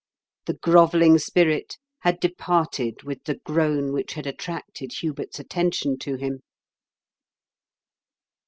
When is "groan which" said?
3.35-4.13